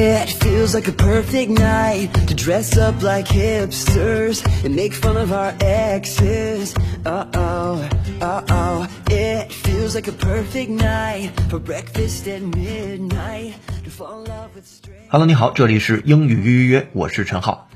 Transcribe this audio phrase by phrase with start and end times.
[0.00, 5.32] It feels like a perfect night to dress up like hipsters and make fun of
[5.32, 6.72] our exes.
[7.04, 7.82] Uh oh,
[8.20, 8.86] uh oh.
[9.10, 14.68] It feels like a perfect night for breakfast at midnight to fall in love with
[14.68, 15.08] strangers.
[15.10, 17.68] Hello，你好，这里是英语约约约，我是陈浩。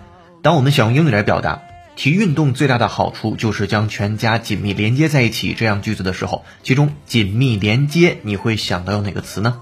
[0.42, 1.60] 当我们想用英语来表达
[1.96, 9.58] 体育运动最大的好处就是将全家紧密连接在一起这样句子的时候，其中紧密连接你会想到有哪个词呢？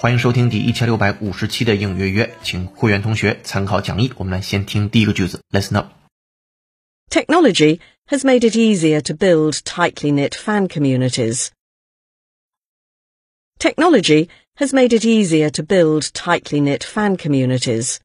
[0.00, 4.12] 欢迎收听第一千六百五十期的英语约约，请会员同学参考讲义。
[4.16, 5.90] 我们来先听第一个句子，Listen up.
[7.10, 11.48] Technology has made it easier to build tightly knit fan communities.
[13.58, 17.98] Technology has made it easier to build tightly knit fan communities.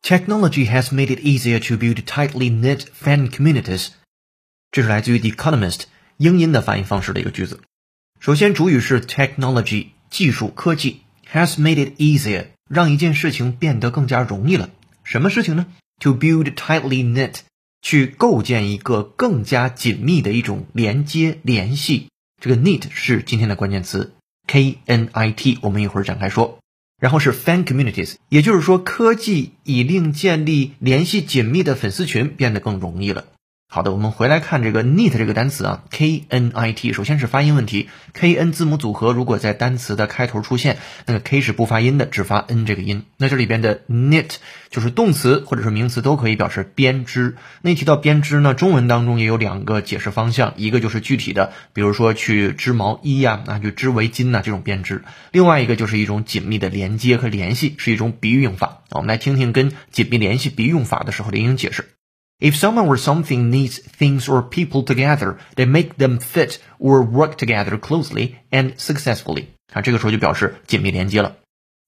[0.00, 3.88] Technology has made it easier to build tightly knit fan communities.
[4.70, 5.78] 这是来自于《The Economist》
[6.18, 7.60] 英音的发音方式的一个句子。
[8.20, 9.88] 首先，主语是 technology。
[10.14, 11.00] 技术、科技
[11.32, 14.70] ，has made it easier，让一件事情变得更加容易了。
[15.02, 15.66] 什么事情呢
[15.98, 17.38] ？To build tightly knit，
[17.82, 22.10] 去构建一个更加紧密的一种连接、联系。
[22.40, 24.14] 这个 knit 是今天的关键词
[24.46, 26.60] ，K N I T，我们一会儿展开说。
[27.00, 33.24] 然后是 fan communities，也就是说，科技已令建立联系紧密的粉丝群变得更容易了。
[33.74, 43.02] 好的，我们回来看这个 knit 这个单词啊，K N I T，首先是发音问题，K N 字母组合如果在单词的开头出现，那个 K 是不发音的，只发 N 这个音。
[43.16, 44.36] 那这里边的 knit
[44.70, 47.34] 就是动词或者是名词都可以表示编织。
[47.62, 54.98] 那提到编织呢，中文当中也有两个解释方向，一个就是具体的，比如说去织毛衣呀、啊，就织围巾呐、这种编织；
[55.32, 58.84] 另外一个就是一种紧密的连接和联系，是一种比喻用法。
[58.90, 61.86] 我们来听听跟紧密联系比喻用法的时候的英语解释。
[62.44, 67.78] If someone or something needs things or people together, they make them fit or work together
[67.78, 69.46] closely and successfully。
[69.72, 71.38] 啊，这个时候就表示紧密连接了。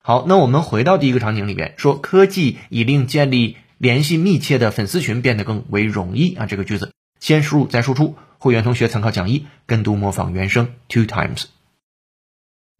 [0.03, 6.47] 好，那我们回到第一个场景里边，说科技已令建立联系密切的粉丝群变得更为容易啊。
[6.47, 11.45] 这个句子先输入再输出，会员同学参考讲义跟读模仿原声 two times。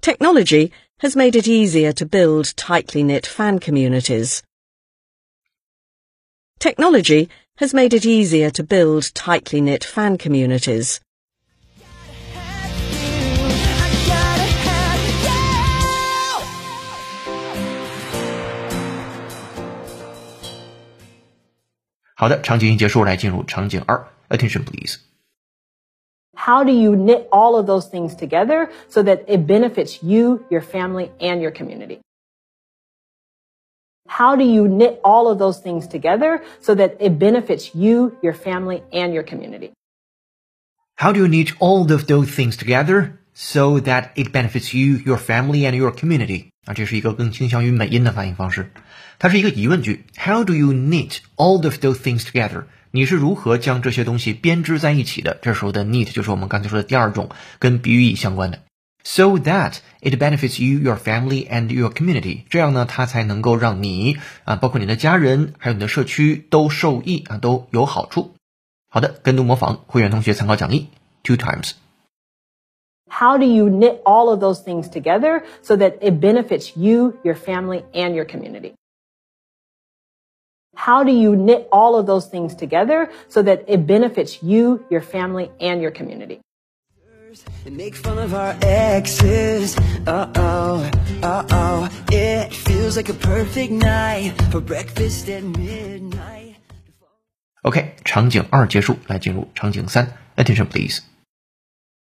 [0.01, 4.41] Technology has made it easier to build tightly knit fan communities.
[6.59, 11.01] Technology has made it easier to build tightly knit fan communities.
[24.31, 24.99] Attention, please.
[26.35, 30.63] How do you knit all of those things together so that it benefits you, your
[30.63, 32.01] family, and your community?
[34.07, 38.35] How do you knit all of those things together so that it benefits you, your
[38.35, 39.73] family, and your community?
[40.97, 45.19] How do you knit all of those things together so that it benefits you, your
[45.19, 46.51] family, and your community？
[46.65, 48.73] 啊，这是一个更倾向于美音的翻译方式。
[49.19, 50.07] 它是一个疑问句。
[50.17, 52.65] How do you knit all of those things together？
[52.93, 55.37] 你是如何将这些东西编织在一起的？
[55.43, 56.11] 这时候的 knit
[59.07, 62.41] so that it benefits you, your family, and your community。
[62.51, 68.35] 这样呢，它才能够让你啊，包括你的家人，还有你的社区都受益啊，都有好处。
[68.89, 70.89] 好的，跟读模仿，会员同学参考讲义
[71.23, 71.73] ，two times。
[73.09, 77.85] How do you knit all of those things together so that it benefits you, your family,
[77.93, 78.75] and your community?
[80.75, 85.01] How do you knit all of those things together so that it benefits you, your
[85.01, 86.41] family, and your community?
[87.65, 89.77] and make fun of our exes.
[90.07, 90.91] Uh oh,
[91.23, 91.89] uh oh.
[92.11, 96.57] It feels like a perfect night for breakfast at midnight.
[97.65, 100.17] Okay, Okay，场景二结束，来进入场景三。
[100.37, 101.01] Attention, please.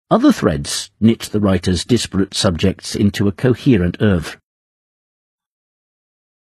[0.09, 4.39] Other threads knit the writer's disparate subjects into a coherent oeuvre.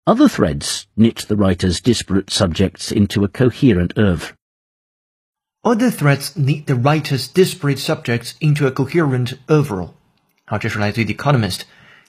[0.06, 4.34] Other threads knit the writer's disparate subjects into a coherent oeuvre.
[5.62, 9.90] Other threads knit the writer's disparate subjects into a coherent overall。
[10.44, 11.58] 好，这是来自于《The Economist》，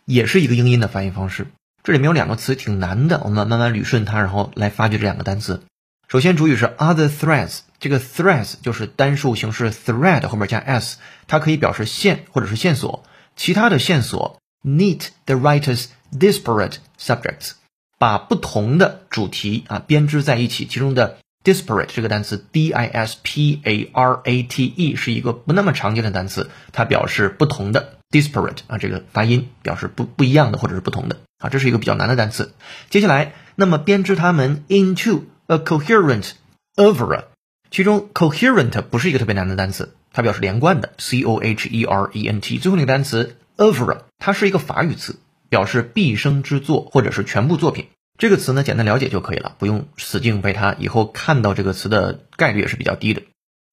[0.05, 1.47] 也是一个英音的发音方式。
[1.83, 5.63] 这里面有两个词挺难的，我们慢慢捋顺它，然后来发掘这两个单词。
[6.07, 10.97] 首先，主语是 other threads，这个 threads 就是单数形式 thread 后面加 s，
[11.27, 13.03] 它可以表示线或者是线索。
[13.35, 17.53] 其他的线索 knit the writer's disparate subjects，
[17.97, 32.53] 把不同的主题啊编织在一起，其中的 disparate 这个单词 d i s p a r a t e 是一个不那么常见的单词，它表示不同的 disparate 啊，这个发音表示不不一样的或者是不同的啊，这是一个比较难的单词。
[32.89, 36.31] 接下来，那么编织它们 into a coherent
[36.75, 37.25] over，
[37.71, 42.57] 其中 coherent 不是一个特别难的单词，它表示连贯的 c o h e r e n t。
[42.57, 45.19] 最后那个单词 over，它是一个法语词。
[45.49, 47.87] 表示毕生之作或者是全部作品。
[48.19, 50.75] 这个词呢，简单了解就可以了，不用死记硬背它。
[50.77, 53.23] 以后看到这个词的概率也是比较低的。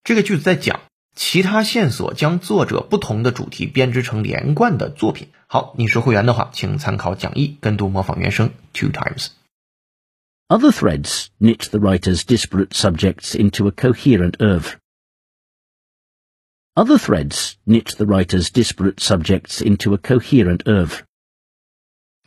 [0.04, 0.82] 这个句子在讲
[1.16, 5.31] 其他线索将作者不同的主题编织成连贯的作品。
[5.48, 9.31] 好，你是会员的话，请参考讲义跟读模仿原声 two times。
[10.46, 14.76] Other threads knit the writer's disparate subjects into a coherent oeuvre.
[16.75, 21.05] Other threads knit the writer's disparate subjects into a coherent oeuvre.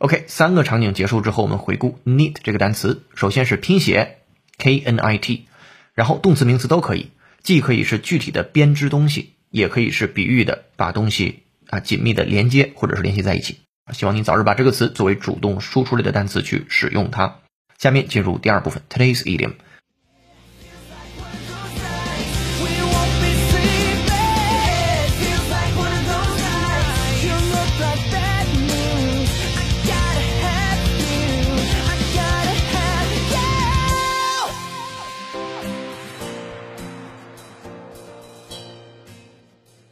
[0.00, 3.02] OK，三个场景结束之后，我们回顾 knit 这个单词。
[3.14, 4.20] 首先是拼写
[4.56, 5.46] k n i t，
[5.92, 7.10] 然后动词名词都可以，
[7.42, 13.58] 既可以是具体的编织东西，也可以是比喻的把东西啊紧密的连接或者是联系在一起。
[13.92, 17.36] 希望你早日把这个词作为主动输出类的单词去使用它。
[17.76, 19.52] 下面进入第二部分，Today's idiom。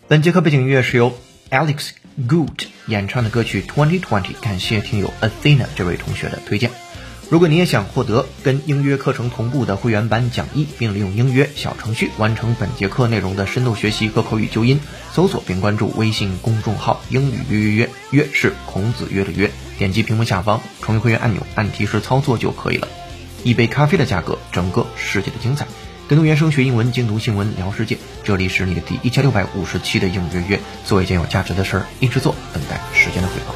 [0.09, 1.13] 本节课背景音乐是由
[1.51, 1.91] Alex
[2.27, 6.71] Good 演唱的歌曲 Twenty Twenty，感谢听友 Athena 这位同学的推荐。
[7.29, 14.81] 如果你也想获得跟英约课程同步的会员版讲义，并利用英约小程序完成本节课内容的深度学习和口语纠音，
[15.13, 22.89] 搜索并关注微信公众号“英语约约约”，约是孔子约的约，点击屏幕下方成为会员按钮，按提示操作就可以了。
[23.45, 25.67] 一杯咖啡的价格，整个世界的精彩。
[26.09, 27.99] 跟读原声学英文，精读新闻聊世界。
[28.25, 33.55] 这里是你的第一千六百五十期的英语约月，做一件有价值的事儿，一直做，等待时间的回报。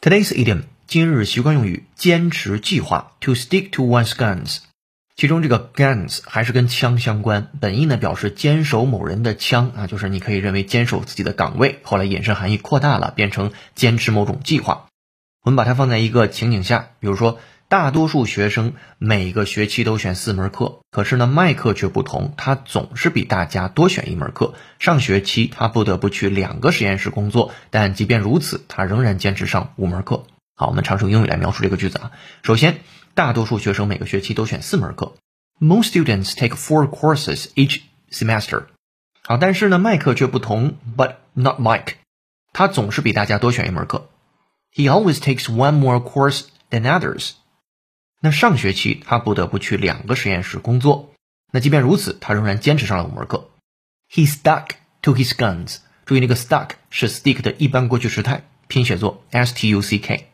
[0.00, 4.60] Today's idiom 今日习惯用语坚持计划 to stick to one's guns，
[5.14, 14.86] 其中这个 guns 还是跟枪相关，本意呢表示坚守某人的枪啊，就是你可以认为坚守自己的岗位，后来引申含义扩大了，变成坚持某种计划。
[15.44, 17.38] 我们把它放在一个情景下，比如说。
[17.70, 24.54] 大多数学生每个学期都选四门课，可是呢，麦克却不同，他总是比大家多选一门课。
[24.78, 30.24] 上学期他不得不去两个实验室工作，但即便如此，他仍然坚持上五门课。
[30.58, 32.10] 好，我们常用英语来描述这个句子啊。
[32.42, 32.80] 首先，
[33.14, 35.14] 大多数学生每个学期都选四门课
[35.60, 38.64] ，Most students take four courses each semester。
[39.22, 41.94] 好，但是呢，麦克却不同，But not Mike，
[42.52, 44.08] 他总是比大家多选一门课。
[44.74, 47.34] He always takes one more course than others。
[48.20, 51.12] 那上学期他不得不去两个实验室工作，
[51.52, 53.48] 那即便如此，他仍然坚持上了五门课。
[54.10, 54.70] He stuck
[55.02, 55.76] to his guns。
[56.04, 60.32] 注意那个 stuck 是 stick 的一般过去时态，拼写作 s t u c k。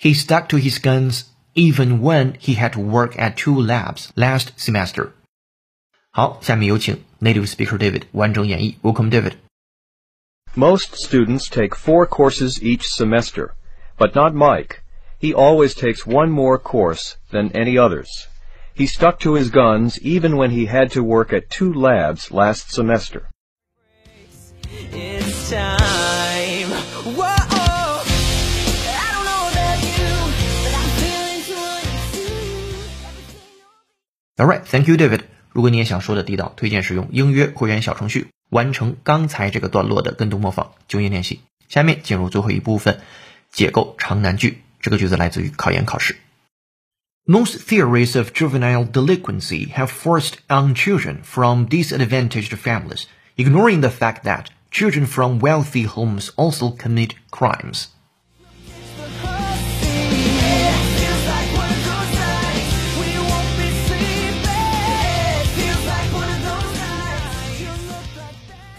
[0.00, 1.24] he stuck to his guns
[1.54, 5.12] even when he had to work at two labs last semester.
[7.44, 8.06] speaker David
[9.10, 9.36] David.
[10.56, 13.54] Most students take four courses each semester,
[13.98, 14.82] but not Mike.
[15.18, 18.26] He always takes one more course than any others.
[18.72, 22.72] He stuck to his guns even when he had to work at two labs last
[22.72, 23.28] semester.
[24.64, 26.29] It's time.
[34.40, 35.18] Alright, thank you, David.
[35.18, 35.24] David。
[35.52, 41.40] 如果你也想说的地道，推荐使用英约会员小程序完成刚才这个段落的跟读模仿、纠音练习。
[41.68, 43.00] 下面进入最后一部分，
[43.52, 44.62] 解构长难句。
[44.80, 46.16] 这个句子来自于考研考试。
[47.26, 53.04] Most theories of juvenile delinquency have forced on children from disadvantaged families,
[53.36, 57.88] ignoring the fact that children from wealthy homes also commit crimes.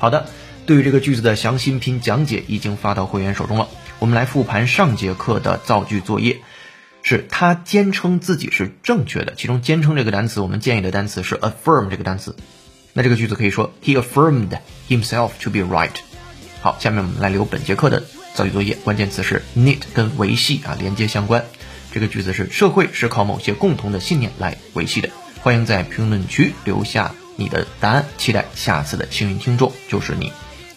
[0.01, 0.25] 好的，
[0.65, 3.67] 对于这个句子的详细拼讲解已经发到会员手中了。
[3.99, 6.41] 我们来复盘上节课的造句作业，
[7.03, 9.35] 是他坚称自己是正确的。
[9.35, 12.35] 其中“坚称”这个单词，我们建议的单词是 affirm 这个单词。
[12.93, 14.57] 那这个句子可以说 He affirmed
[14.89, 15.91] himself to be right。
[16.61, 18.01] 好，下面我们来留本节课的
[18.33, 21.45] 造句作业，关键词是 knit 跟维系啊连接相关。
[21.91, 25.11] 这个句子是社会是靠某些共同的信念来维系的。
[25.41, 30.31] 欢迎在评论区留下你的答案，期待下次的幸运听众就是你。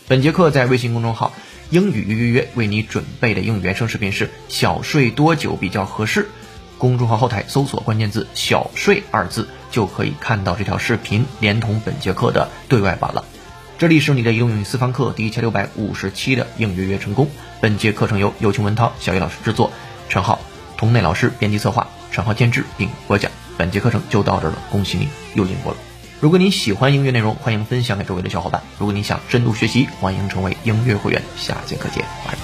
[0.08, 1.32] 本节课在微信公众号。
[1.70, 6.28] 英语约约约为你准备的英语原声视频是小睡多久比较合适？
[6.76, 13.24] 公众号后台搜索关键字“小睡”二字，就可以看到这条视频，连同本节课的对外版了。
[13.78, 17.28] 这里是你的英语私房课第一千六百五十期的应约约成功。
[17.62, 19.72] 本节课程由友情文涛、小雨老师制作，
[20.10, 20.38] 陈浩、
[20.76, 23.32] 童内老师编辑策划，陈浩监制并播讲。
[23.56, 25.76] 本节课程就到这儿了，恭喜你又进步了。
[26.24, 28.62] 如果你喜欢音乐内容，欢迎分享给周围的小伙伴。
[28.78, 31.20] 如果你想深度学习，欢迎成为音乐会员。
[31.36, 32.43] 下节课见，拜拜。